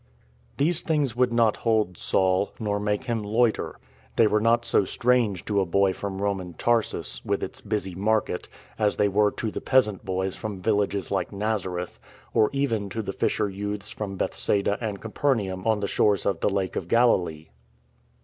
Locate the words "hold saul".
1.57-2.53